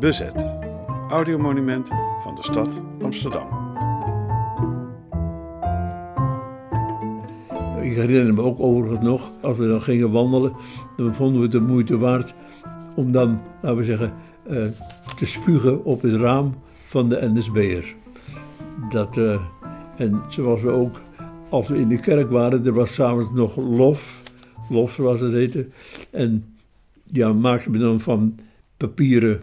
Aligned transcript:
Bezet. 0.00 0.56
Audiomonumenten 1.10 1.96
van 2.22 2.34
de 2.34 2.42
stad 2.42 2.80
Amsterdam. 3.02 3.46
Ik 7.82 7.96
herinner 7.96 8.34
me 8.34 8.42
ook 8.42 8.60
overigens 8.60 9.00
nog, 9.00 9.30
als 9.40 9.56
we 9.56 9.66
dan 9.66 9.82
gingen 9.82 10.10
wandelen, 10.10 10.52
dan 10.96 11.14
vonden 11.14 11.36
we 11.36 11.42
het 11.42 11.52
de 11.52 11.60
moeite 11.60 11.98
waard 11.98 12.34
om 12.94 13.12
dan, 13.12 13.40
laten 13.62 13.78
we 13.78 13.84
zeggen, 13.84 14.12
eh, 14.42 14.56
te 15.16 15.26
spugen 15.26 15.84
op 15.84 16.02
het 16.02 16.14
raam 16.14 16.54
van 16.86 17.08
de 17.08 17.30
NSB'er. 17.34 17.94
Dat, 18.90 19.16
eh, 19.16 19.40
en 19.96 20.22
zoals 20.28 20.60
we 20.60 20.70
ook, 20.70 21.00
als 21.48 21.68
we 21.68 21.78
in 21.78 21.88
de 21.88 22.00
kerk 22.00 22.30
waren, 22.30 22.66
er 22.66 22.72
was 22.72 22.94
s'avonds 22.94 23.30
nog 23.30 23.56
lof, 23.56 24.22
lof 24.68 24.92
zoals 24.92 25.20
het 25.20 25.32
heette. 25.32 25.68
En 26.10 26.44
ja, 27.04 27.32
maakten 27.32 27.72
we 27.72 27.78
dan 27.78 28.00
van 28.00 28.38
papieren 28.76 29.42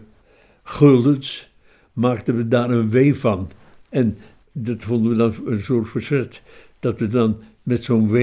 guldens, 0.62 1.52
maakten 1.92 2.36
we 2.36 2.48
daar 2.48 2.70
een 2.70 2.90
W 2.90 3.14
van. 3.14 3.50
En 3.88 4.18
dat 4.52 4.82
vonden 4.82 5.10
we 5.10 5.16
dan 5.16 5.34
een 5.46 5.60
soort 5.60 5.88
verzet. 5.88 6.42
Dat 6.80 6.98
we 6.98 7.08
dan 7.08 7.36
met 7.62 7.84
zo'n 7.84 8.08
W 8.08 8.16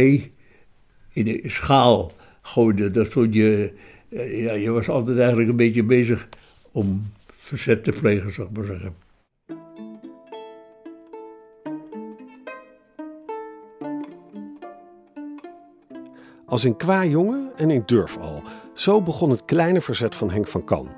in 1.12 1.28
een 1.28 1.52
schaal 1.52 2.12
gooiden. 2.42 2.94
Dat 2.94 3.08
vond 3.08 3.34
je, 3.34 3.72
eh, 4.10 4.44
ja, 4.44 4.54
je 4.54 4.70
was 4.70 4.90
altijd 4.90 5.18
eigenlijk 5.18 5.50
een 5.50 5.56
beetje 5.56 5.84
bezig 5.84 6.28
om 6.72 7.12
verzet 7.28 7.84
te 7.84 7.92
plegen, 7.92 8.34
zou 8.34 8.48
ik 8.48 8.58
maar 8.58 8.66
zeggen. 8.66 8.94
Als 16.46 16.64
een 16.64 16.78
qua 16.78 17.06
jongen 17.06 17.52
en 17.56 17.70
in 17.70 17.84
durf 17.86 18.18
al. 18.18 18.44
Zo 18.74 19.02
begon 19.02 19.30
het 19.30 19.46
kleine 19.46 19.82
verzet 19.82 20.16
van 20.16 20.30
Henk 20.30 20.48
van 20.48 20.64
Kan. 20.64 20.90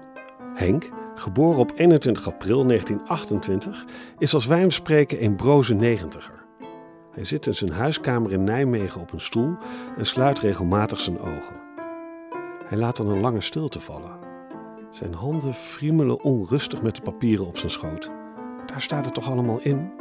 Henk, 0.56 0.90
geboren 1.22 1.60
op 1.60 1.72
21 1.76 2.28
april 2.28 2.66
1928, 2.66 3.86
is 4.18 4.34
als 4.34 4.46
wij 4.46 4.60
hem 4.60 4.72
spreken 4.72 5.24
een 5.24 5.36
broze 5.36 5.74
negentiger. 5.74 6.46
Hij 7.12 7.24
zit 7.24 7.48
in 7.48 7.56
zijn 7.56 7.72
huiskamer 7.72 8.32
in 8.32 8.44
Nijmegen 8.44 9.02
op 9.02 9.12
een 9.12 9.22
stoel 9.22 9.58
en 9.98 10.06
sluit 10.06 10.40
regelmatig 10.40 11.00
zijn 11.00 11.20
ogen. 11.20 11.56
Hij 12.66 12.78
laat 12.78 12.98
dan 12.98 13.08
een 13.08 13.20
lange 13.20 13.42
stilte 13.42 13.80
vallen. 13.80 14.20
Zijn 14.92 15.14
handen 15.14 15.54
friemelen 15.54 16.24
onrustig 16.24 16.82
met 16.82 16.96
de 16.96 17.02
papieren 17.02 17.48
op 17.48 17.58
zijn 17.58 17.72
schoot. 17.72 18.12
Daar 18.66 18.82
staat 18.82 19.06
het 19.06 19.14
toch 19.14 19.30
allemaal 19.30 19.60
in? 19.60 19.92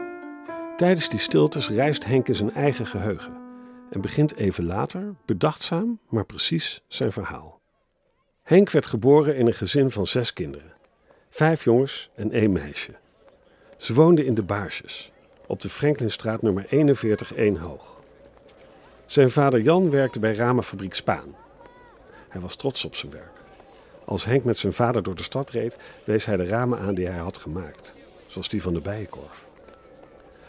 Tijdens 0.76 1.08
die 1.08 1.18
stiltes 1.18 1.68
reist 1.68 2.06
Henk 2.06 2.28
in 2.28 2.34
zijn 2.34 2.54
eigen 2.54 2.86
geheugen 2.86 3.32
en 3.90 4.00
begint 4.00 4.36
even 4.36 4.64
later, 4.64 5.14
bedachtzaam, 5.24 5.98
maar 6.08 6.24
precies, 6.24 6.82
zijn 6.88 7.12
verhaal. 7.12 7.60
Henk 8.42 8.70
werd 8.70 8.86
geboren 8.86 9.36
in 9.36 9.46
een 9.46 9.54
gezin 9.54 9.90
van 9.90 10.06
zes 10.06 10.32
kinderen. 10.32 10.78
Vijf 11.30 11.64
jongens 11.64 12.10
en 12.14 12.32
één 12.32 12.52
meisje. 12.52 12.92
Ze 13.76 13.94
woonden 13.94 14.26
in 14.26 14.34
de 14.34 14.42
Baarsjes, 14.42 15.12
op 15.46 15.60
de 15.60 15.68
Franklinstraat 15.68 16.42
nummer 16.42 16.66
41 16.68 17.34
1 17.34 17.56
hoog. 17.56 18.00
Zijn 19.06 19.30
vader 19.30 19.60
Jan 19.60 19.90
werkte 19.90 20.18
bij 20.18 20.34
ramenfabriek 20.34 20.94
Spaan. 20.94 21.34
Hij 22.28 22.40
was 22.40 22.56
trots 22.56 22.84
op 22.84 22.94
zijn 22.94 23.12
werk. 23.12 23.42
Als 24.04 24.24
Henk 24.24 24.44
met 24.44 24.58
zijn 24.58 24.72
vader 24.72 25.02
door 25.02 25.14
de 25.14 25.22
stad 25.22 25.50
reed, 25.50 25.76
wees 26.04 26.24
hij 26.24 26.36
de 26.36 26.46
ramen 26.46 26.78
aan 26.78 26.94
die 26.94 27.06
hij 27.06 27.18
had 27.18 27.38
gemaakt, 27.38 27.94
zoals 28.26 28.48
die 28.48 28.62
van 28.62 28.74
de 28.74 28.80
Bijenkorf. 28.80 29.46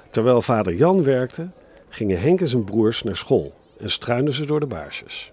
Terwijl 0.09 0.41
vader 0.41 0.73
Jan 0.73 1.03
werkte, 1.03 1.49
gingen 1.89 2.21
Henk 2.21 2.41
en 2.41 2.47
zijn 2.47 2.63
broers 2.63 3.03
naar 3.03 3.17
school 3.17 3.53
en 3.79 3.89
struinden 3.89 4.33
ze 4.33 4.45
door 4.45 4.59
de 4.59 4.66
baarsjes. 4.66 5.31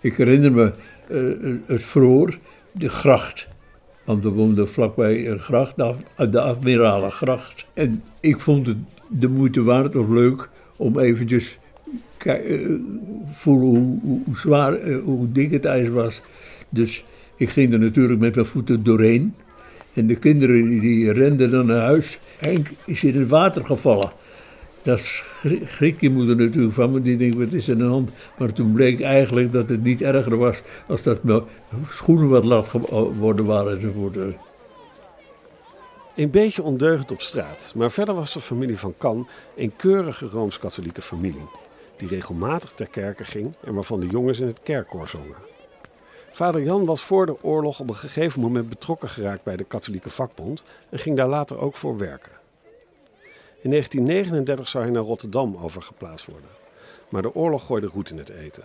Ik 0.00 0.16
herinner 0.16 0.52
me 0.52 0.72
uh, 1.08 1.60
het 1.66 1.82
vroor, 1.82 2.38
de 2.72 2.88
gracht. 2.88 3.52
Want 4.04 4.22
we 4.22 4.28
woonden 4.28 4.70
vlakbij 4.70 5.28
een 5.28 5.38
gracht, 5.38 5.76
de 6.16 6.40
Admiralengracht. 6.40 7.66
En 7.74 8.02
ik 8.20 8.40
vond 8.40 8.66
het 8.66 8.76
de 9.08 9.28
moeite 9.28 9.62
waard 9.62 9.96
of 9.96 10.08
leuk 10.08 10.48
om 10.76 10.98
eventjes 10.98 11.58
uh, 12.24 12.78
voelen 13.30 13.68
hoe, 13.68 13.98
hoe, 14.02 14.36
zwaar, 14.36 14.80
uh, 14.80 15.02
hoe 15.02 15.32
dik 15.32 15.50
het 15.50 15.64
ijs 15.64 15.88
was. 15.88 16.22
Dus 16.68 17.04
ik 17.36 17.48
ging 17.48 17.72
er 17.72 17.78
natuurlijk 17.78 18.20
met 18.20 18.34
mijn 18.34 18.46
voeten 18.46 18.84
doorheen. 18.84 19.34
En 19.92 20.06
de 20.06 20.16
kinderen 20.16 20.80
die 20.80 21.12
renden 21.12 21.50
dan 21.50 21.66
naar 21.66 21.80
huis. 21.80 22.18
Henk 22.38 22.68
is 22.86 23.04
in 23.04 23.14
het 23.14 23.28
water 23.28 23.64
gevallen. 23.64 24.10
Daar 24.84 24.98
schrik 25.64 26.00
je 26.00 26.10
moeder 26.10 26.36
natuurlijk 26.36 26.74
van, 26.74 26.92
want 26.92 27.04
die 27.04 27.16
denkt, 27.16 27.36
wat 27.36 27.52
is 27.52 27.70
aan 27.70 27.78
de 27.78 27.84
hand? 27.84 28.10
Maar 28.38 28.52
toen 28.52 28.72
bleek 28.72 29.00
eigenlijk 29.00 29.52
dat 29.52 29.68
het 29.68 29.82
niet 29.82 30.02
erger 30.02 30.36
was 30.36 30.62
als 30.86 31.02
dat 31.02 31.22
mijn 31.22 31.42
schoenen 31.90 32.28
wat 32.28 32.44
lat 32.44 32.68
geworden 32.68 33.46
waren 33.46 33.74
enzovoort. 33.74 34.16
Een 36.16 36.30
beetje 36.30 36.62
ondeugend 36.62 37.10
op 37.10 37.20
straat, 37.20 37.72
maar 37.76 37.90
verder 37.90 38.14
was 38.14 38.32
de 38.32 38.40
familie 38.40 38.78
van 38.78 38.94
Kan 38.98 39.28
een 39.56 39.76
keurige 39.76 40.26
Rooms-Katholieke 40.26 41.02
familie. 41.02 41.48
Die 41.96 42.08
regelmatig 42.08 42.72
ter 42.72 42.88
kerke 42.88 43.24
ging 43.24 43.54
en 43.64 43.74
waarvan 43.74 44.00
de 44.00 44.06
jongens 44.06 44.40
in 44.40 44.46
het 44.46 44.60
kerkkoor 44.62 45.08
zongen. 45.08 45.36
Vader 46.32 46.62
Jan 46.62 46.84
was 46.84 47.02
voor 47.02 47.26
de 47.26 47.42
oorlog 47.42 47.80
op 47.80 47.88
een 47.88 47.94
gegeven 47.94 48.40
moment 48.40 48.68
betrokken 48.68 49.08
geraakt 49.08 49.42
bij 49.42 49.56
de 49.56 49.64
katholieke 49.64 50.10
vakbond 50.10 50.62
en 50.90 50.98
ging 50.98 51.16
daar 51.16 51.28
later 51.28 51.58
ook 51.58 51.76
voor 51.76 51.98
werken. 51.98 52.43
In 53.64 53.70
1939 53.70 54.68
zou 54.68 54.84
hij 54.84 54.92
naar 54.92 55.02
Rotterdam 55.02 55.56
overgeplaatst 55.56 56.26
worden. 56.26 56.48
Maar 57.08 57.22
de 57.22 57.34
oorlog 57.34 57.66
gooide 57.66 57.86
roet 57.86 58.10
in 58.10 58.18
het 58.18 58.28
eten. 58.28 58.64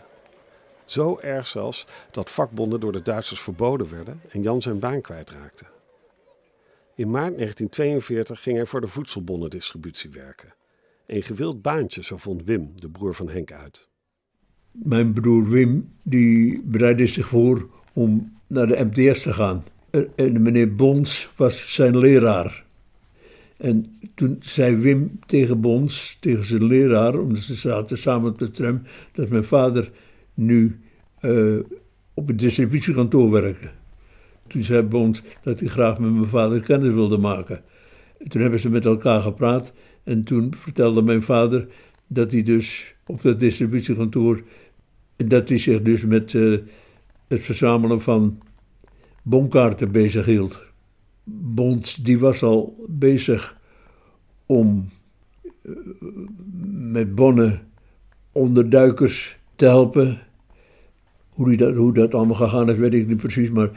Zo 0.85 1.19
erg 1.21 1.47
zelfs 1.47 1.87
dat 2.11 2.31
vakbonden 2.31 2.79
door 2.79 2.91
de 2.91 3.01
Duitsers 3.01 3.41
verboden 3.41 3.89
werden 3.89 4.21
en 4.29 4.41
Jan 4.41 4.61
zijn 4.61 4.79
baan 4.79 5.01
kwijtraakte. 5.01 5.65
In 6.95 7.09
maart 7.09 7.37
1942 7.37 8.41
ging 8.41 8.55
hij 8.55 8.65
voor 8.65 8.81
de 8.81 8.87
voedselbonnendistributie 8.87 10.09
werken. 10.09 10.53
Een 11.05 11.23
gewild 11.23 11.61
baantje, 11.61 12.03
zo 12.03 12.17
vond 12.17 12.43
Wim, 12.43 12.71
de 12.75 12.89
broer 12.89 13.15
van 13.15 13.29
Henk, 13.29 13.51
uit. 13.51 13.87
Mijn 14.71 15.13
broer 15.13 15.49
Wim 15.49 15.93
die 16.03 16.61
bereidde 16.63 17.07
zich 17.07 17.27
voor 17.27 17.69
om 17.93 18.39
naar 18.47 18.67
de 18.67 18.85
MTS 18.85 19.21
te 19.21 19.33
gaan. 19.33 19.63
En 20.15 20.41
meneer 20.41 20.75
Bons 20.75 21.31
was 21.35 21.73
zijn 21.73 21.97
leraar. 21.97 22.67
En 23.59 23.99
toen 24.15 24.37
zei 24.39 24.75
Wim 24.75 25.19
tegen 25.25 25.61
Bons, 25.61 26.17
tegen 26.19 26.45
zijn 26.45 26.63
leraar, 26.63 27.19
omdat 27.19 27.41
ze 27.41 27.53
zaten 27.53 27.97
samen 27.97 28.31
op 28.31 28.39
de 28.39 28.51
tram, 28.51 28.81
dat 29.11 29.29
mijn 29.29 29.45
vader 29.45 29.91
nu 30.33 30.79
uh, 31.21 31.59
op 32.13 32.27
het 32.27 32.39
distributiekantoor 32.39 33.31
werkte. 33.31 33.69
Toen 34.47 34.63
zei 34.63 34.81
Bons 34.81 35.21
dat 35.43 35.59
hij 35.59 35.69
graag 35.69 35.99
met 35.99 36.13
mijn 36.13 36.27
vader 36.27 36.61
kennis 36.61 36.93
wilde 36.93 37.17
maken. 37.17 37.61
toen 38.27 38.41
hebben 38.41 38.59
ze 38.59 38.69
met 38.69 38.85
elkaar 38.85 39.21
gepraat 39.21 39.73
en 40.03 40.23
toen 40.23 40.53
vertelde 40.55 41.01
mijn 41.01 41.23
vader 41.23 41.67
dat 42.07 42.31
hij 42.31 42.43
dus 42.43 42.95
op 43.05 43.21
dat 43.21 43.39
distributiekantoor, 43.39 44.43
dat 45.15 45.49
hij 45.49 45.57
zich 45.57 45.81
dus 45.81 46.05
met 46.05 46.33
uh, 46.33 46.59
het 47.27 47.43
verzamelen 47.43 48.01
van 48.01 48.41
bonkaarten 49.23 49.91
bezig 49.91 50.25
hield. 50.25 50.68
Bond 51.31 52.05
die 52.05 52.19
was 52.19 52.43
al 52.43 52.85
bezig 52.87 53.57
om 54.45 54.89
uh, 55.63 55.75
met 56.91 57.15
bonnen 57.15 57.67
onderduikers 58.31 59.37
te 59.55 59.65
helpen. 59.65 60.19
Hoe, 61.29 61.47
die 61.47 61.57
dat, 61.57 61.75
hoe 61.75 61.93
dat 61.93 62.13
allemaal 62.13 62.35
gegaan 62.35 62.69
is, 62.69 62.77
weet 62.77 62.93
ik 62.93 63.07
niet 63.07 63.17
precies. 63.17 63.49
Maar 63.49 63.69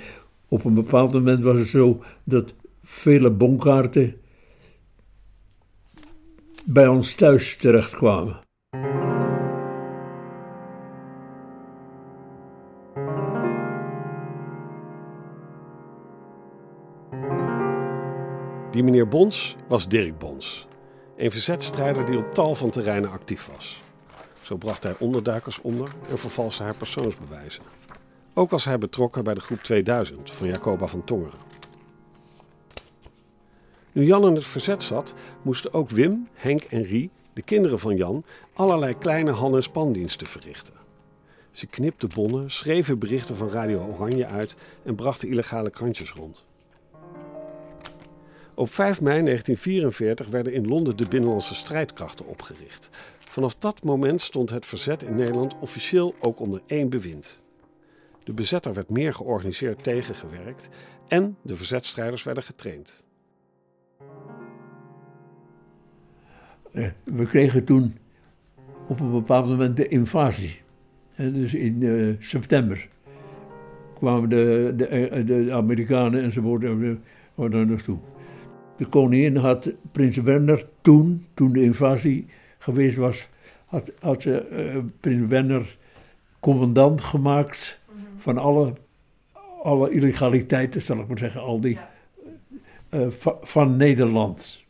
op 0.49 0.65
een 0.65 0.75
bepaald 0.75 1.13
moment 1.13 1.43
was 1.43 1.59
het 1.59 1.67
zo 1.67 2.03
dat 2.25 2.55
vele 2.83 3.31
bonkaarten 3.31 4.15
bij 6.65 6.87
ons 6.87 7.15
thuis 7.15 7.57
terechtkwamen. 7.57 8.41
Die 18.73 18.83
meneer 18.83 19.09
Bons 19.09 19.57
was 19.69 19.89
Dirk 19.89 20.19
Bons, 20.19 20.67
een 21.17 21.31
verzetstrijder 21.31 22.05
die 22.05 22.19
op 22.19 22.35
tal 22.35 22.55
van 22.55 22.71
terreinen 22.71 23.11
actief 23.11 23.47
was. 23.47 23.81
Zo 24.43 24.57
bracht 24.57 24.83
hij 24.83 24.95
onderduikers 24.99 25.61
onder 25.61 25.91
en 26.11 26.19
vervalste 26.19 26.63
hij 26.63 26.73
persoonsbewijzen. 26.73 27.63
Ook 28.35 28.51
was 28.51 28.65
hij 28.65 28.79
betrokken 28.79 29.25
bij 29.25 29.35
de 29.35 29.41
groep 29.41 29.63
2000 29.63 30.31
van 30.31 30.49
Jacoba 30.49 30.87
van 30.87 31.05
Tongeren. 31.05 31.39
Nu 33.93 34.05
Jan 34.05 34.27
in 34.27 34.35
het 34.35 34.47
verzet 34.47 34.83
zat, 34.83 35.15
moesten 35.43 35.73
ook 35.73 35.91
Wim, 35.91 36.29
Henk 36.35 36.63
en 36.63 36.83
Rie, 36.83 37.11
de 37.33 37.43
kinderen 37.43 37.79
van 37.79 37.97
Jan, 37.97 38.25
allerlei 38.53 38.99
kleine 38.99 39.31
han- 39.31 39.55
en 39.55 39.63
spandiensten 39.63 40.27
verrichten. 40.27 40.75
Ze 41.51 41.67
knipten 41.67 42.09
bonnen, 42.15 42.51
schreven 42.51 42.99
berichten 42.99 43.37
van 43.37 43.51
Radio 43.51 43.87
Oranje 43.87 44.27
uit 44.27 44.57
en 44.83 44.95
brachten 44.95 45.29
illegale 45.29 45.71
krantjes 45.71 46.13
rond. 46.13 46.45
Op 48.55 48.73
5 48.73 49.01
mei 49.01 49.23
1944 49.23 50.29
werden 50.29 50.53
in 50.53 50.69
Londen 50.69 50.97
de 50.97 51.09
Binnenlandse 51.09 51.55
Strijdkrachten 51.55 52.27
opgericht. 52.27 52.89
Vanaf 53.19 53.55
dat 53.55 53.83
moment 53.83 54.21
stond 54.21 54.51
het 54.51 54.67
verzet 54.67 55.03
in 55.03 55.17
Nederland 55.17 55.59
officieel 55.61 56.15
ook 56.21 56.41
onder 56.41 56.61
één 56.67 56.89
bewind. 56.89 57.43
De 58.25 58.33
bezetter 58.33 58.75
werd 58.75 58.89
meer 58.89 59.15
georganiseerd 59.15 59.83
tegengewerkt 59.83 60.69
en 61.09 61.37
de 61.43 61.57
verzetstrijders 61.57 62.23
werden 62.23 62.43
getraind. 62.43 63.05
Eh, 66.73 66.89
we 67.05 67.27
kregen 67.27 67.65
toen 67.65 67.97
op 68.89 69.01
een 69.01 69.13
bepaald 69.13 69.47
moment 69.47 69.77
de 69.77 69.89
invasie. 69.89 70.61
Dus 71.17 71.55
in 71.55 71.83
uh, 71.83 72.15
september 72.19 72.89
kwamen 73.95 74.29
de, 74.29 74.73
de, 74.77 74.87
eh, 74.87 75.27
de 75.27 75.53
Amerikanen 75.53 76.23
enzovoort 76.23 76.63
daar 77.51 77.67
naartoe. 77.67 77.99
De 78.83 78.89
koningin 78.89 79.37
had 79.37 79.71
prins 79.93 80.17
Werner 80.17 80.65
toen, 80.81 81.27
toen 81.35 81.53
de 81.53 81.63
invasie 81.63 82.27
geweest 82.59 82.97
was, 82.97 83.29
had, 83.67 83.93
had 83.99 84.23
ze 84.23 84.49
uh, 84.75 84.83
prins 85.01 85.29
Werner 85.29 85.77
commandant 86.41 87.01
gemaakt 87.01 87.81
van 88.19 88.39
alle, 88.39 88.73
alle 89.63 89.91
illegaliteiten, 89.91 90.83
zal 90.83 90.99
ik 90.99 91.09
maar 91.09 91.19
zeggen, 91.19 91.41
al 91.41 91.61
die, 91.61 91.79
uh, 92.91 93.11
van, 93.11 93.37
van 93.41 93.77
Nederland. 93.77 94.65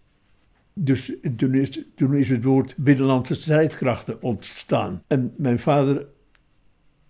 Dus 0.73 1.13
toen 1.37 1.55
is, 1.55 1.85
toen 1.95 2.15
is 2.15 2.29
het 2.29 2.45
woord 2.45 2.75
binnenlandse 2.77 3.35
strijdkrachten 3.35 4.23
ontstaan. 4.23 5.03
En 5.07 5.35
mijn 5.37 5.59
vader 5.59 6.07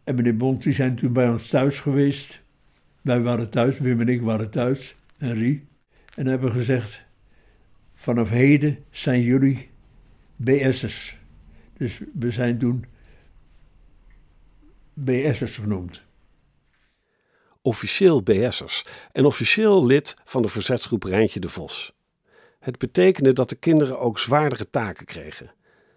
en 0.05 0.15
meneer 0.15 0.59
die 0.59 0.73
zijn 0.73 0.97
toen 0.97 1.13
bij 1.13 1.29
ons 1.29 1.49
thuis 1.49 1.81
geweest. 1.81 2.43
Wij 3.01 3.21
waren 3.21 3.51
thuis, 3.51 3.79
Wim 3.79 4.01
en 4.01 4.09
ik 4.09 4.23
waren 4.23 4.51
thuis, 4.51 4.97
en 5.19 5.35
Rie. 5.35 5.71
En 6.15 6.27
hebben 6.27 6.53
gezegd, 6.53 7.03
vanaf 7.95 8.29
heden 8.29 8.85
zijn 8.91 9.23
jullie 9.23 9.71
BS'ers. 10.37 11.17
Dus 11.77 12.01
we 12.15 12.31
zijn 12.31 12.59
toen 12.59 12.85
BS'ers 14.95 15.57
genoemd. 15.57 16.03
Officieel 17.63 18.23
BS'ers 18.23 18.85
en 19.13 19.25
officieel 19.25 19.87
lid 19.87 20.17
van 20.25 20.43
de 20.43 20.49
verzetsgroep 20.49 21.03
Rijntje 21.03 21.41
de 21.41 21.49
Vos. 21.49 21.93
Het 22.61 22.79
betekende 22.79 23.33
dat 23.33 23.49
de 23.49 23.57
kinderen 23.57 23.99
ook 23.99 24.19
zwaardere 24.19 24.71
taken 24.71 25.07
kregen. 25.07 25.53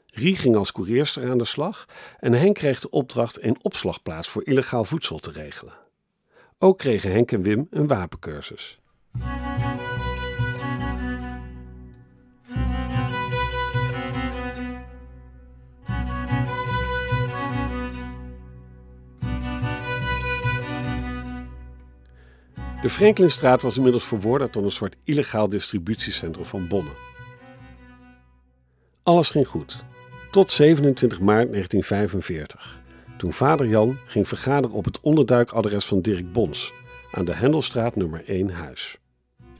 Rie 0.07 0.35
ging 0.35 0.55
als 0.55 0.71
koerierster 0.71 1.29
aan 1.29 1.37
de 1.37 1.45
slag 1.45 1.85
en 2.19 2.33
Henk 2.33 2.55
kreeg 2.55 2.79
de 2.79 2.89
opdracht 2.89 3.43
een 3.43 3.57
opslagplaats 3.61 4.29
voor 4.29 4.45
illegaal 4.45 4.85
voedsel 4.85 5.19
te 5.19 5.31
regelen. 5.31 5.73
Ook 6.57 6.77
kregen 6.77 7.11
Henk 7.11 7.31
en 7.31 7.41
Wim 7.41 7.67
een 7.69 7.87
wapencursus. 7.87 8.79
De 22.85 22.91
Franklinstraat 22.91 23.61
was 23.61 23.77
inmiddels 23.77 24.03
verworden 24.03 24.51
tot 24.51 24.63
een 24.63 24.71
soort 24.71 24.95
illegaal 25.03 25.49
distributiecentrum 25.49 26.45
van 26.45 26.67
bonnen. 26.67 26.93
Alles 29.03 29.29
ging 29.29 29.47
goed, 29.47 29.83
tot 30.31 30.51
27 30.51 31.19
maart 31.19 31.51
1945, 31.51 32.79
toen 33.17 33.33
vader 33.33 33.67
Jan 33.67 33.97
ging 34.05 34.27
vergaderen 34.27 34.75
op 34.75 34.85
het 34.85 34.99
onderduikadres 35.01 35.85
van 35.85 36.01
Dirk 36.01 36.31
Bons 36.31 36.73
aan 37.11 37.25
de 37.25 37.33
Hendelstraat 37.33 37.95
nummer 37.95 38.23
1 38.25 38.49
huis. 38.49 38.97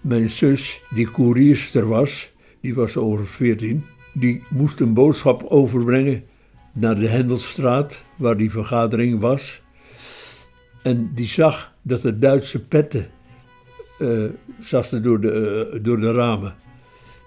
Mijn 0.02 0.30
zus, 0.30 0.82
die 0.90 1.10
koerierster 1.10 1.88
was, 1.88 2.32
die 2.62 2.76
was 2.76 2.98
over 2.98 3.28
14, 3.28 3.86
die 4.14 4.42
moest 4.50 4.80
een 4.80 4.94
boodschap 4.94 5.44
overbrengen 5.44 6.24
naar 6.74 6.96
de 6.96 7.08
Hendelstraat, 7.08 8.02
waar 8.16 8.38
die 8.38 8.52
vergadering 8.52 9.20
was. 9.20 9.62
En 10.82 11.12
die 11.16 11.28
zag 11.28 11.74
dat 11.82 12.02
de 12.02 12.20
Duitse 12.20 12.66
petten 12.66 13.14
uh, 14.00 14.30
zasten 14.62 15.04
door 15.04 15.22
de, 15.22 15.72
uh, 15.74 15.84
door 15.84 16.00
de 16.00 16.12
ramen. 16.12 16.56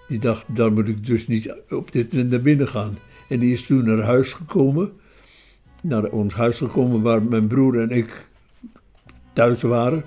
Die 0.07 0.19
dacht, 0.19 0.45
dan 0.55 0.73
moet 0.73 0.87
ik 0.87 1.05
dus 1.05 1.27
niet 1.27 1.55
op 1.69 1.91
dit 1.91 2.11
moment 2.11 2.29
naar 2.29 2.41
binnen 2.41 2.67
gaan. 2.67 2.97
En 3.27 3.39
die 3.39 3.53
is 3.53 3.65
toen 3.65 3.85
naar 3.85 4.01
huis 4.01 4.33
gekomen. 4.33 4.91
Naar 5.81 6.03
ons 6.03 6.33
huis 6.33 6.57
gekomen 6.57 7.01
waar 7.01 7.23
mijn 7.23 7.47
broer 7.47 7.79
en 7.79 7.89
ik 7.89 8.27
thuis 9.33 9.61
waren. 9.61 10.03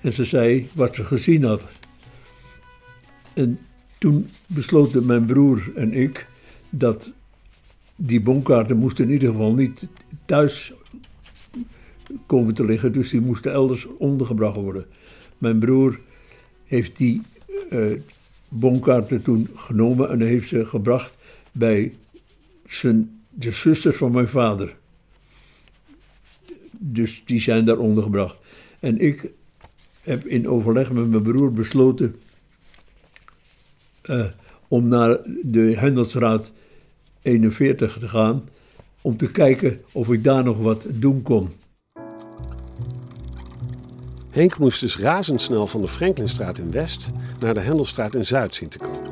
En 0.00 0.12
ze 0.12 0.24
zei 0.24 0.68
wat 0.72 0.94
ze 0.94 1.04
gezien 1.04 1.44
had. 1.44 1.62
En 3.34 3.58
toen 3.98 4.28
besloten 4.46 5.06
mijn 5.06 5.24
broer 5.24 5.70
en 5.74 5.92
ik 5.92 6.26
dat 6.70 7.10
die 7.96 8.20
bonkaarten 8.20 8.76
moesten 8.76 9.04
in 9.04 9.10
ieder 9.10 9.30
geval 9.30 9.54
niet 9.54 9.86
thuis 10.24 10.72
komen 12.26 12.54
te 12.54 12.64
liggen. 12.64 12.92
Dus 12.92 13.10
die 13.10 13.20
moesten 13.20 13.52
elders 13.52 13.86
ondergebracht 13.86 14.56
worden. 14.56 14.86
Mijn 15.42 15.58
broer 15.58 16.00
heeft 16.64 16.96
die 16.96 17.20
uh, 17.70 18.00
bonkaarten 18.48 19.22
toen 19.22 19.48
genomen 19.54 20.10
en 20.10 20.20
heeft 20.20 20.48
ze 20.48 20.66
gebracht 20.66 21.16
bij 21.52 21.94
zijn, 22.66 23.22
de 23.28 23.50
zusters 23.50 23.96
van 23.96 24.12
mijn 24.12 24.28
vader. 24.28 24.76
Dus 26.70 27.22
die 27.26 27.40
zijn 27.40 27.64
daar 27.64 27.78
ondergebracht. 27.78 28.40
En 28.80 28.98
ik 28.98 29.30
heb 30.00 30.26
in 30.26 30.48
overleg 30.48 30.92
met 30.92 31.08
mijn 31.08 31.22
broer 31.22 31.52
besloten 31.52 32.16
uh, 34.04 34.24
om 34.68 34.88
naar 34.88 35.18
de 35.42 35.76
Hendelsraad 35.76 36.52
41 37.22 37.96
te 37.98 38.08
gaan, 38.08 38.48
om 39.00 39.16
te 39.16 39.30
kijken 39.30 39.80
of 39.92 40.08
ik 40.12 40.24
daar 40.24 40.44
nog 40.44 40.58
wat 40.58 40.86
doen 40.90 41.22
kon. 41.22 41.50
Henk 44.32 44.58
moest 44.58 44.80
dus 44.80 44.98
razendsnel 44.98 45.66
van 45.66 45.80
de 45.80 45.88
Franklinstraat 45.88 46.58
in 46.58 46.70
West 46.70 47.10
naar 47.40 47.54
de 47.54 47.60
Hendelstraat 47.60 48.14
in 48.14 48.24
Zuid 48.24 48.54
zien 48.54 48.68
te 48.68 48.78
komen. 48.78 49.10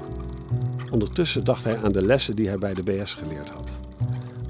Ondertussen 0.91 1.45
dacht 1.45 1.65
hij 1.65 1.79
aan 1.83 1.93
de 1.93 2.05
lessen 2.05 2.37
die 2.37 2.49
hij 2.49 2.59
bij 2.59 2.75
de 2.75 2.83
BS 2.83 3.15
geleerd 3.15 3.51
had. 3.51 3.71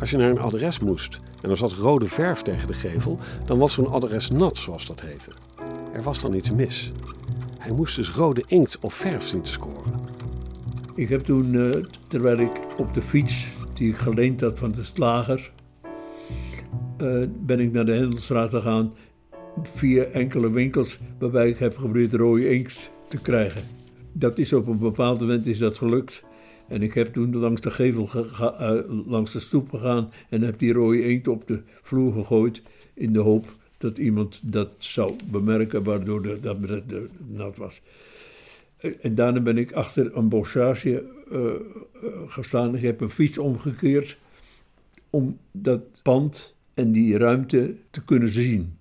Als 0.00 0.10
je 0.10 0.16
naar 0.16 0.30
een 0.30 0.38
adres 0.38 0.78
moest 0.78 1.20
en 1.42 1.50
er 1.50 1.56
zat 1.56 1.72
rode 1.72 2.06
verf 2.06 2.42
tegen 2.42 2.66
de 2.66 2.74
gevel, 2.74 3.18
dan 3.44 3.58
was 3.58 3.72
zo'n 3.72 3.90
adres 3.90 4.30
nat, 4.30 4.56
zoals 4.56 4.86
dat 4.86 5.00
heette. 5.00 5.30
Er 5.92 6.02
was 6.02 6.20
dan 6.20 6.34
iets 6.34 6.50
mis. 6.50 6.92
Hij 7.58 7.72
moest 7.72 7.96
dus 7.96 8.10
rode 8.10 8.44
inkt 8.46 8.78
of 8.80 8.94
verf 8.94 9.26
zien 9.26 9.42
te 9.42 9.52
scoren. 9.52 9.92
Ik 10.94 11.08
heb 11.08 11.24
toen, 11.24 11.54
uh, 11.54 11.84
terwijl 12.08 12.38
ik 12.38 12.60
op 12.76 12.94
de 12.94 13.02
fiets 13.02 13.46
die 13.74 13.90
ik 13.90 13.96
geleend 13.96 14.40
had 14.40 14.58
van 14.58 14.72
de 14.72 14.84
slager, 14.84 15.52
uh, 17.02 17.26
ben 17.28 17.60
ik 17.60 17.72
naar 17.72 17.84
de 17.84 17.92
Hendelstraat 17.92 18.50
gegaan 18.50 18.92
via 19.62 20.02
enkele 20.02 20.50
winkels 20.50 20.98
waarbij 21.18 21.48
ik 21.48 21.58
heb 21.58 21.76
geprobeerd 21.76 22.12
rode 22.12 22.50
inkt 22.50 22.90
te 23.08 23.20
krijgen. 23.20 23.62
Dat 24.12 24.38
is 24.38 24.52
op 24.52 24.66
een 24.66 24.78
bepaald 24.78 25.20
moment 25.20 25.46
is 25.46 25.58
dat 25.58 25.78
gelukt. 25.78 26.22
En 26.68 26.82
ik 26.82 26.94
heb 26.94 27.12
toen 27.12 27.36
langs 27.36 27.60
de 27.60 27.70
gevel, 27.70 28.10
uh, 28.14 28.72
langs 29.06 29.32
de 29.32 29.40
stoep 29.40 29.70
gegaan 29.70 30.10
en 30.28 30.42
heb 30.42 30.58
die 30.58 30.72
rode 30.72 31.08
inkt 31.08 31.28
op 31.28 31.46
de 31.46 31.60
vloer 31.82 32.12
gegooid 32.12 32.62
in 32.94 33.12
de 33.12 33.18
hoop 33.18 33.46
dat 33.78 33.98
iemand 33.98 34.40
dat 34.42 34.70
zou 34.78 35.14
bemerken, 35.30 35.82
waardoor 35.82 36.22
de, 36.22 36.38
dat 36.40 36.56
het 36.68 36.84
nat 37.28 37.56
was. 37.56 37.82
Eh, 38.76 38.92
en 39.00 39.14
daarna 39.14 39.40
ben 39.40 39.58
ik 39.58 39.72
achter 39.72 40.16
een 40.16 40.28
bossage 40.28 41.04
uh, 41.32 41.50
gestaan. 42.26 42.76
Ik 42.76 42.82
heb 42.82 43.00
een 43.00 43.10
fiets 43.10 43.38
omgekeerd 43.38 44.18
om 45.10 45.38
dat 45.50 45.80
pand 46.02 46.54
en 46.74 46.92
die 46.92 47.18
ruimte 47.18 47.74
te 47.90 48.04
kunnen 48.04 48.28
zien. 48.28 48.78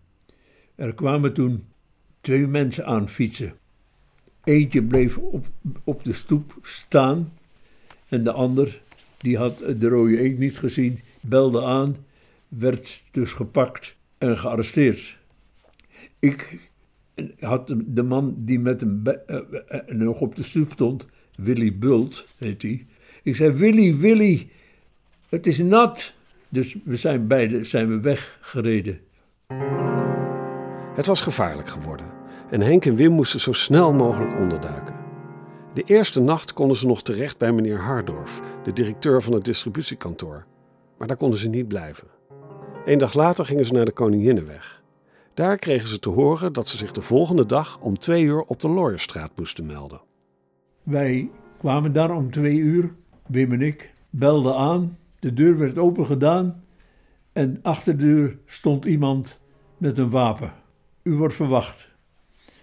Er 0.80 0.94
kwamen 0.94 1.34
toen 1.34 1.66
twee 2.22 2.48
mensen 2.48 2.86
aan 2.86 3.10
fietsen. 3.10 3.54
Eentje 4.44 4.84
bleef 4.84 5.18
op, 5.18 5.48
op 5.84 6.04
de 6.04 6.14
stoep 6.14 6.58
staan 6.62 7.34
en 8.08 8.24
de 8.24 8.32
ander, 8.32 8.82
die 9.18 9.38
had 9.38 9.58
de 9.58 9.88
rode 9.88 10.24
inkt 10.24 10.40
niet 10.40 10.60
gezien, 10.60 11.00
belde 11.22 11.64
aan, 11.64 11.98
werd 12.48 13.04
dus 13.12 13.34
gepakt 13.34 13.96
en 14.18 14.38
gearresteerd. 14.38 15.18
Ik 16.20 16.70
had 17.40 17.74
de 17.86 18.04
man 18.04 18.36
die 18.38 18.60
met 18.60 18.82
hem 18.82 19.04
uh, 19.06 19.14
uh, 19.28 19.80
nog 19.88 20.22
op 20.22 20.36
de 20.36 20.44
stoep 20.44 20.72
stond, 20.72 21.08
Willy 21.36 21.78
Bult 21.78 22.26
heet 22.38 22.62
hij. 22.62 22.86
Ik 23.24 23.36
zei: 23.36 23.52
Willy, 23.52 23.96
Willy, 23.96 24.50
het 25.30 25.48
is 25.48 25.58
nat. 25.58 26.14
Dus 26.50 26.76
we 26.84 26.96
zijn 26.96 27.28
beide 27.28 27.64
zijn 27.64 27.90
we 27.90 28.00
weggereden. 28.00 29.00
Het 31.00 31.08
was 31.08 31.22
gevaarlijk 31.22 31.68
geworden 31.68 32.12
en 32.50 32.62
Henk 32.62 32.86
en 32.86 32.96
Wim 32.96 33.12
moesten 33.12 33.40
zo 33.40 33.52
snel 33.52 33.94
mogelijk 33.94 34.34
onderduiken. 34.40 34.96
De 35.74 35.84
eerste 35.84 36.20
nacht 36.20 36.54
konden 36.54 36.78
ze 36.78 36.88
nog 36.88 37.02
terecht 37.02 37.38
bij 37.38 37.52
meneer 37.52 37.80
Hardorf, 37.80 38.42
de 38.64 38.74
directeur 38.74 39.22
van 39.22 39.34
het 39.34 39.46
distributiekantoor. 39.46 40.46
Maar 40.98 41.08
daar 41.08 41.18
konden 41.18 41.40
ze 41.40 41.48
niet 41.48 41.68
blijven. 41.68 42.08
Een 42.86 42.98
dag 42.98 43.14
later 43.14 43.46
gingen 43.46 43.66
ze 43.66 43.74
naar 43.74 43.86
de 43.86 43.92
Koninginnenweg. 43.92 44.84
Daar 45.34 45.58
kregen 45.58 45.88
ze 45.88 46.00
te 46.00 46.10
horen 46.10 46.54
dat 46.54 46.68
ze 46.68 46.78
zich 46.78 46.92
de 46.92 47.02
volgende 47.02 47.46
dag 47.46 47.80
om 47.80 47.98
twee 47.98 48.24
uur 48.24 48.42
op 48.42 48.60
de 48.60 48.70
Looierstraat 48.70 49.32
moesten 49.36 49.66
melden. 49.66 50.02
Wij 50.84 51.30
kwamen 51.58 51.94
daar 51.94 52.12
om 52.16 52.32
twee 52.32 52.58
uur, 52.58 52.94
Wim 53.28 53.52
en 53.52 53.62
ik, 53.62 53.94
belden 54.10 54.56
aan. 54.56 54.98
De 55.20 55.34
deur 55.34 55.58
werd 55.58 55.78
open 55.78 56.06
gedaan 56.06 56.64
en 57.34 57.60
achter 57.62 57.98
de 57.98 58.04
deur 58.04 58.38
stond 58.46 58.86
iemand 58.86 59.40
met 59.78 59.98
een 59.98 60.10
wapen. 60.10 60.54
U 61.04 61.14
wordt 61.14 61.36
verwacht. 61.36 61.88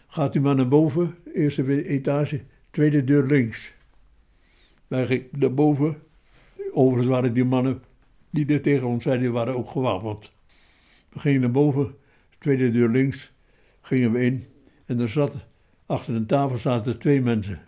Gaat 0.07 0.35
u 0.35 0.41
maar 0.41 0.55
naar 0.55 0.69
boven, 0.69 1.15
eerste 1.35 1.85
etage, 1.85 2.41
tweede 2.71 3.05
deur 3.05 3.27
links. 3.27 3.75
Wij 4.87 5.07
gingen 5.07 5.29
naar 5.31 5.55
boven. 5.55 6.03
Overigens 6.73 7.07
waren 7.07 7.33
die 7.35 7.45
mannen 7.45 7.83
die 8.31 8.45
dit 8.45 8.63
tegen 8.63 8.87
ons 8.87 9.03
zeiden, 9.03 9.25
die 9.25 9.35
waren 9.35 9.57
ook 9.57 9.71
gewapend. 9.71 10.33
We 11.09 11.19
gingen 11.19 11.41
naar 11.41 11.51
boven, 11.51 11.95
tweede 12.39 12.71
deur 12.71 12.89
links, 12.89 13.33
gingen 13.81 14.13
we 14.13 14.21
in. 14.21 14.45
En 14.87 15.01
er 15.01 15.09
zat, 15.09 15.47
achter 15.87 16.15
een 16.15 16.27
tafel 16.27 16.59
zaten 16.59 16.99
twee 16.99 17.21
mensen. 17.21 17.61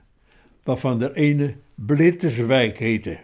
Waarvan 0.63 0.99
de 0.99 1.15
ene 1.15 1.55
Blitterswijk 1.75 2.79
heette. 2.79 3.19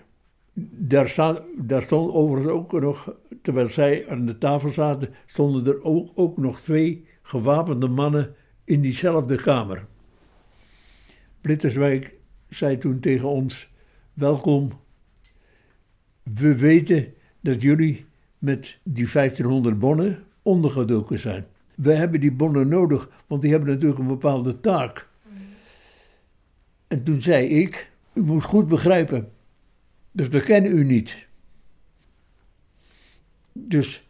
Daar, 0.71 1.41
daar 1.57 1.83
stond 1.83 2.13
overigens 2.13 2.53
ook 2.53 2.73
nog, 2.73 3.15
terwijl 3.43 3.67
zij 3.67 4.09
aan 4.09 4.27
de 4.27 4.39
tafel 4.39 4.69
zaten, 4.69 5.15
stonden 5.27 5.67
er 5.67 5.83
ook, 5.83 6.11
ook 6.15 6.37
nog 6.37 6.61
twee 6.61 7.07
gewapende 7.25 7.88
mannen 7.88 8.35
in 8.64 8.81
diezelfde 8.81 9.37
kamer. 9.37 9.87
Blitterswijk 11.40 12.14
zei 12.49 12.78
toen 12.78 13.00
tegen 13.00 13.28
ons: 13.28 13.71
Welkom. 14.12 14.73
We 16.23 16.57
weten 16.57 17.14
dat 17.40 17.62
jullie 17.62 18.07
met 18.38 18.78
die 18.83 19.11
1500 19.12 19.78
bonnen 19.78 20.25
ondergedoken 20.43 21.21
zijn. 21.21 21.47
We 21.75 21.93
hebben 21.93 22.21
die 22.21 22.33
bonnen 22.33 22.69
nodig, 22.69 23.09
want 23.26 23.43
die 23.43 23.50
hebben 23.50 23.69
natuurlijk 23.69 24.00
een 24.00 24.07
bepaalde 24.07 24.61
taak. 24.61 25.09
En 26.87 27.04
toen 27.04 27.21
zei 27.23 27.47
ik: 27.47 27.90
U 28.12 28.23
moet 28.23 28.45
goed 28.45 28.69
begrijpen, 28.69 29.33
dus 30.11 30.28
we 30.28 30.40
kennen 30.40 30.78
u 30.78 30.85
niet. 30.85 31.26
Dus 33.52 34.09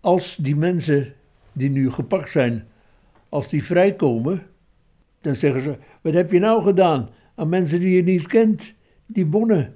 als 0.00 0.36
die 0.36 0.56
mensen 0.56 1.14
die 1.54 1.70
nu 1.70 1.90
gepakt 1.90 2.30
zijn, 2.30 2.66
als 3.28 3.48
die 3.48 3.64
vrijkomen, 3.64 4.42
dan 5.20 5.34
zeggen 5.34 5.60
ze: 5.60 5.76
Wat 6.00 6.14
heb 6.14 6.32
je 6.32 6.38
nou 6.38 6.62
gedaan 6.62 7.08
aan 7.34 7.48
mensen 7.48 7.80
die 7.80 7.96
je 7.96 8.02
niet 8.02 8.26
kent, 8.26 8.74
die 9.06 9.26
bonnen 9.26 9.74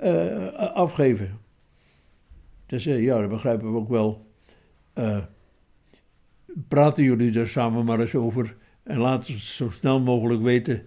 uh, 0.00 0.52
afgeven? 0.54 1.38
Dan 2.66 2.80
zeg 2.80 2.94
je: 2.94 3.02
Ja, 3.02 3.20
dat 3.20 3.28
begrijpen 3.28 3.72
we 3.72 3.78
ook 3.78 3.88
wel. 3.88 4.26
Uh, 4.94 5.18
praten 6.68 7.04
jullie 7.04 7.38
er 7.38 7.48
samen 7.48 7.84
maar 7.84 8.00
eens 8.00 8.14
over 8.14 8.56
en 8.82 8.98
laten 8.98 9.32
het 9.34 9.42
zo 9.42 9.70
snel 9.70 10.00
mogelijk 10.00 10.42
weten. 10.42 10.86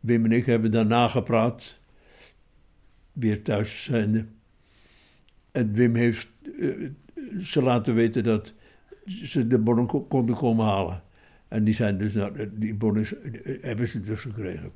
Wim 0.00 0.24
en 0.24 0.32
ik 0.32 0.46
hebben 0.46 0.70
daarna 0.70 1.08
gepraat, 1.08 1.80
weer 3.12 3.42
thuis 3.42 3.84
zijnde. 3.84 4.26
En 5.52 5.72
Wim 5.72 5.94
heeft 5.94 6.28
uh, 6.42 6.90
ze 7.40 7.62
laten 7.62 7.94
weten 7.94 8.24
dat 8.24 8.54
ze 9.04 9.46
de 9.46 9.58
bonnen 9.58 9.86
konden 10.08 10.36
komen 10.36 10.66
halen. 10.66 11.02
En 11.48 11.64
die, 11.64 11.74
zijn 11.74 11.98
dus, 11.98 12.16
die 12.50 12.74
bonnen 12.74 13.06
hebben 13.60 13.88
ze 13.88 14.00
dus 14.00 14.20
gekregen. 14.20 14.72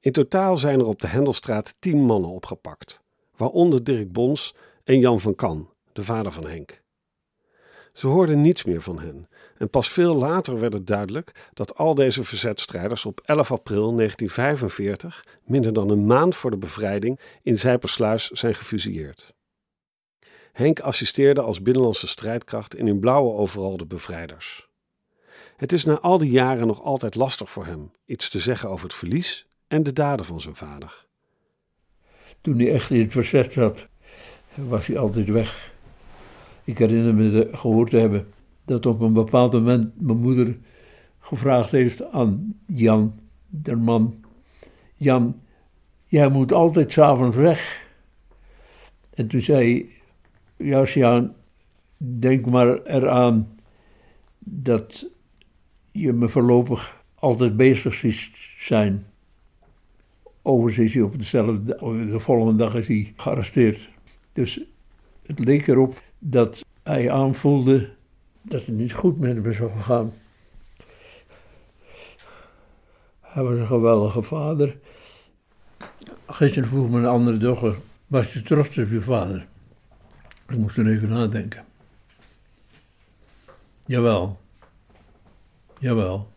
In 0.00 0.12
totaal 0.12 0.56
zijn 0.56 0.78
er 0.78 0.86
op 0.86 1.00
de 1.00 1.08
Hendelstraat 1.08 1.74
tien 1.78 1.98
mannen 1.98 2.30
opgepakt, 2.30 3.02
waaronder 3.36 3.84
Dirk 3.84 4.12
Bons 4.12 4.54
en 4.84 4.98
Jan 4.98 5.20
van 5.20 5.34
Kan, 5.34 5.68
de 5.92 6.04
vader 6.04 6.32
van 6.32 6.46
Henk. 6.46 6.82
Ze 7.92 8.06
hoorden 8.06 8.40
niets 8.40 8.64
meer 8.64 8.82
van 8.82 8.98
hen 8.98 9.28
en 9.60 9.70
pas 9.70 9.88
veel 9.88 10.14
later 10.14 10.60
werd 10.60 10.72
het 10.72 10.86
duidelijk 10.86 11.48
dat 11.52 11.76
al 11.76 11.94
deze 11.94 12.24
verzetstrijders 12.24 13.06
op 13.06 13.20
11 13.24 13.52
april 13.52 13.94
1945, 13.94 15.24
minder 15.44 15.72
dan 15.72 15.90
een 15.90 16.06
maand 16.06 16.34
voor 16.34 16.50
de 16.50 16.58
bevrijding, 16.58 17.20
in 17.42 17.58
Zijpersluis 17.58 18.28
zijn 18.28 18.54
gefusilleerd. 18.54 19.34
Henk 20.52 20.80
assisteerde 20.80 21.40
als 21.40 21.62
binnenlandse 21.62 22.06
strijdkracht 22.06 22.74
in 22.74 22.86
hun 22.86 23.00
blauwe 23.00 23.32
overal 23.32 23.76
de 23.76 23.86
bevrijders. 23.86 24.68
Het 25.56 25.72
is 25.72 25.84
na 25.84 25.98
al 25.98 26.18
die 26.18 26.30
jaren 26.30 26.66
nog 26.66 26.82
altijd 26.82 27.14
lastig 27.14 27.50
voor 27.50 27.66
hem 27.66 27.90
iets 28.06 28.28
te 28.28 28.38
zeggen 28.38 28.68
over 28.70 28.84
het 28.84 28.94
verlies 28.94 29.46
en 29.68 29.82
de 29.82 29.92
daden 29.92 30.26
van 30.26 30.40
zijn 30.40 30.56
vader. 30.56 31.06
Toen 32.40 32.58
hij 32.58 32.72
echt 32.72 32.90
in 32.90 33.00
het 33.00 33.12
verzet 33.12 33.52
zat, 33.52 33.86
was 34.54 34.86
hij 34.86 34.98
altijd 34.98 35.28
weg. 35.28 35.72
Ik 36.64 36.78
herinner 36.78 37.14
me 37.14 37.48
gehoord 37.52 37.90
te 37.90 37.96
hebben 37.96 38.32
dat 38.64 38.86
op 38.86 39.00
een 39.00 39.12
bepaald 39.12 39.52
moment 39.52 40.00
mijn 40.00 40.18
moeder 40.18 40.58
gevraagd 41.18 41.70
heeft 41.70 42.02
aan 42.10 42.60
Jan, 42.66 43.20
de 43.46 43.76
man: 43.76 44.24
Jan, 44.94 45.40
jij 46.06 46.28
moet 46.28 46.52
altijd 46.52 46.92
s'avonds 46.92 47.36
weg. 47.36 47.88
En 49.10 49.28
toen 49.28 49.40
zei 49.40 49.92
ja, 50.60 50.84
Jan, 50.84 51.34
denk 51.98 52.46
maar 52.46 52.82
eraan 52.82 53.58
dat 54.38 55.10
je 55.90 56.12
me 56.12 56.28
voorlopig 56.28 57.02
altijd 57.14 57.56
bezig 57.56 57.94
ziet 57.94 58.30
zijn. 58.58 59.06
Overigens 60.42 60.86
is 60.86 60.94
hij 60.94 61.02
op 61.02 61.18
dezelfde, 61.18 61.76
de 62.10 62.20
volgende 62.20 62.54
dag 62.54 62.74
is 62.74 62.88
hij 62.88 63.12
gearresteerd. 63.16 63.88
Dus 64.32 64.60
het 65.22 65.38
leek 65.38 65.66
erop 65.66 66.02
dat 66.18 66.64
hij 66.82 67.10
aanvoelde 67.10 67.90
dat 68.42 68.66
het 68.66 68.76
niet 68.76 68.92
goed 68.92 69.18
met 69.18 69.34
hem 69.34 69.52
zou 69.52 69.70
gaan. 69.70 70.12
Hij 73.20 73.42
was 73.42 73.58
een 73.58 73.66
geweldige 73.66 74.22
vader. 74.22 74.78
Gisteren 76.26 76.68
vroeg 76.68 76.90
mijn 76.90 77.06
andere 77.06 77.36
dochter, 77.36 77.76
was 78.06 78.32
je 78.32 78.42
trots 78.42 78.78
op 78.78 78.90
je 78.90 79.00
vader? 79.00 79.48
Ik 80.50 80.56
moest 80.56 80.76
er 80.76 80.86
even 80.86 81.08
nadenken. 81.08 81.64
Jawel. 83.86 84.40
Jawel. 85.78 86.32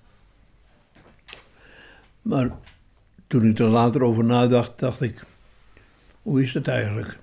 Maar 2.22 2.52
toen 3.28 3.50
ik 3.50 3.60
er 3.60 3.68
later 3.68 4.04
over 4.04 4.24
nadacht, 4.24 4.80
dacht 4.80 5.02
ik: 5.02 5.24
hoe 6.22 6.42
is 6.42 6.52
dat 6.52 6.68
eigenlijk? 6.68 7.18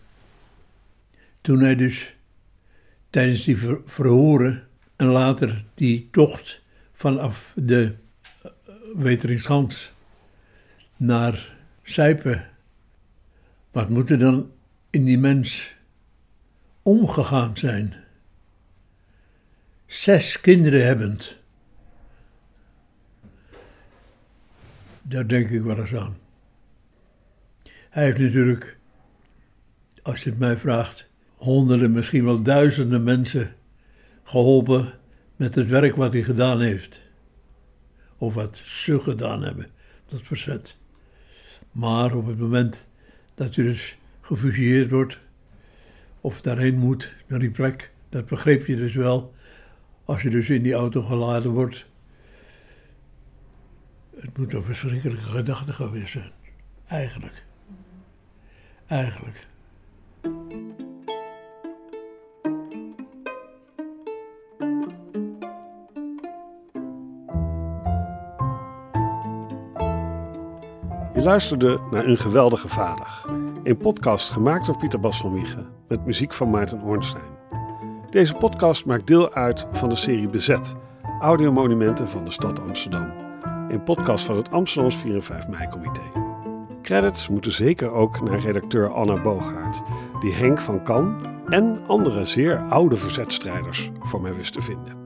Toen 1.41 1.61
hij 1.61 1.77
dus 1.77 2.15
tijdens 3.11 3.45
die 3.45 3.59
verhoren 3.85 4.69
en 4.97 5.07
later 5.07 5.65
die 5.75 6.09
tocht 6.11 6.63
vanaf 6.93 7.53
de 7.57 7.95
uh, 8.45 8.51
Weteringschans 8.95 9.93
naar 10.97 11.57
Sijpen, 11.83 12.51
wat 13.71 13.89
moet 13.89 14.11
er 14.11 14.19
dan 14.19 14.51
in 14.91 15.05
die 15.05 15.19
mens 15.19 15.79
omgegaan 16.91 17.57
zijn? 17.57 17.95
Zes 19.87 20.41
kinderen 20.41 20.85
hebbend. 20.87 21.37
Daar 25.03 25.29
denk 25.29 25.51
ik 25.51 25.63
wel 25.63 25.79
eens 25.79 25.95
aan. 25.95 26.17
Hij 27.91 28.05
heeft 28.05 28.19
natuurlijk, 28.19 28.79
als 30.03 30.23
je 30.23 30.31
het 30.31 30.39
mij 30.39 30.57
vraagt, 30.57 31.07
honderden, 31.37 31.93
misschien 31.93 32.25
wel 32.25 32.43
duizenden 32.43 33.03
mensen 33.03 33.55
geholpen 34.23 34.93
met 35.37 35.55
het 35.55 35.69
werk 35.69 35.97
wat 35.97 36.13
hij 36.13 36.23
gedaan 36.23 36.61
heeft. 36.61 37.01
Of 38.19 38.35
wat 38.35 38.61
ze 38.65 39.01
gedaan 39.01 39.43
hebben, 39.43 39.67
dat 40.07 40.21
verzet. 40.23 40.79
Maar 41.73 42.15
op 42.15 42.27
het 42.27 42.39
moment 42.39 42.89
dat 43.35 43.57
u 43.57 43.63
dus 43.63 43.97
gefusilleerd 44.21 44.91
wordt, 44.91 45.19
of 46.21 46.41
daarheen 46.41 46.79
moet, 46.79 47.17
naar 47.27 47.39
die 47.39 47.51
plek, 47.51 47.93
dat 48.09 48.27
begreep 48.27 48.67
je 48.67 48.77
dus 48.77 48.95
wel. 48.95 49.35
Als 50.05 50.23
je 50.23 50.31
dus 50.31 50.51
in 50.51 50.63
die 50.63 50.73
auto 50.73 51.03
geladen 51.03 51.51
wordt, 51.51 51.87
het 54.17 54.39
moet 54.39 54.53
een 54.53 54.65
verschrikkelijke 54.65 55.23
gedachte 55.23 55.73
geweest 55.73 56.13
zijn. 56.13 56.33
Eigenlijk. 56.87 57.45
Eigenlijk. 58.87 59.47
Luisterde 71.23 71.79
naar 71.91 72.05
Een 72.05 72.17
Geweldige 72.17 72.69
Vader. 72.69 73.25
Een 73.63 73.77
podcast 73.77 74.31
gemaakt 74.31 74.67
door 74.67 74.77
Pieter 74.77 75.01
Bas 75.01 75.21
van 75.21 75.33
Wiegen 75.33 75.67
met 75.89 76.07
muziek 76.07 76.33
van 76.33 76.51
Maarten 76.51 76.83
Ornstein. 76.83 77.39
Deze 78.11 78.35
podcast 78.35 78.85
maakt 78.85 79.07
deel 79.07 79.33
uit 79.33 79.67
van 79.73 79.89
de 79.89 79.95
serie 79.95 80.29
Bezet, 80.29 80.75
audiomonumenten 81.21 82.09
van 82.09 82.25
de 82.25 82.31
stad 82.31 82.61
Amsterdam. 82.61 83.13
Een 83.69 83.83
podcast 83.83 84.25
van 84.25 84.37
het 84.37 84.51
Amsterdams 84.51 84.97
4 84.97 85.15
en 85.15 85.23
5 85.23 85.49
mei-comité. 85.49 86.03
Credits 86.83 87.29
moeten 87.29 87.53
zeker 87.53 87.91
ook 87.91 88.23
naar 88.23 88.39
redacteur 88.39 88.93
Anna 88.93 89.23
Boogaard, 89.23 89.83
die 90.21 90.35
Henk 90.35 90.59
van 90.59 90.83
Kan 90.83 91.21
en 91.49 91.81
andere 91.87 92.25
zeer 92.25 92.59
oude 92.69 92.97
verzetstrijders 92.97 93.91
voor 94.01 94.21
mij 94.21 94.35
wist 94.35 94.53
te 94.53 94.63
vinden. 94.63 95.00